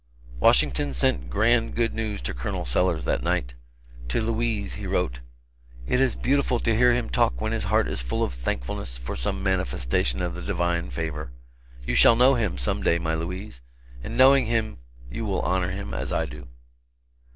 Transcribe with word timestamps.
Washington 0.39 0.95
sent 0.95 1.29
grand 1.29 1.75
good 1.75 1.93
news 1.93 2.23
to 2.23 2.33
Col. 2.33 2.65
Sellers 2.65 3.05
that 3.05 3.21
night. 3.21 3.53
To 4.07 4.19
Louise 4.19 4.73
he 4.73 4.87
wrote: 4.87 5.19
"It 5.85 5.99
is 5.99 6.15
beautiful 6.15 6.57
to 6.61 6.75
hear 6.75 6.91
him 6.95 7.07
talk 7.07 7.39
when 7.39 7.51
his 7.51 7.65
heart 7.65 7.87
is 7.87 8.01
full 8.01 8.23
of 8.23 8.33
thankfulness 8.33 8.97
for 8.97 9.15
some 9.15 9.43
manifestation 9.43 10.23
of 10.23 10.33
the 10.33 10.41
Divine 10.41 10.89
favor. 10.89 11.29
You 11.85 11.93
shall 11.93 12.15
know 12.15 12.33
him, 12.33 12.57
some 12.57 12.81
day 12.81 12.97
my 12.97 13.13
Louise, 13.13 13.61
and 14.03 14.17
knowing 14.17 14.47
him 14.47 14.79
you 15.11 15.23
will 15.23 15.41
honor 15.41 15.69
him, 15.69 15.93
as 15.93 16.11
I 16.11 16.25
do." 16.25 16.47